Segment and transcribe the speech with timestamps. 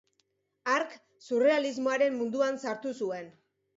[0.75, 0.95] Hark
[1.27, 3.29] surrealismoaren munduan sartu zuen.